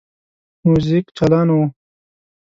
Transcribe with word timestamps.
موزیک 0.67 1.05
چالانه 1.17 1.53
وو. 1.57 1.65